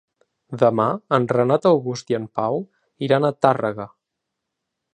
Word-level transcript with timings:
Demà 0.61 0.85
en 1.17 1.27
Renat 1.33 1.67
August 1.71 2.09
i 2.13 2.17
en 2.19 2.25
Pau 2.39 2.59
iran 3.09 3.29
a 3.29 3.33
Tàrrega. 3.47 3.87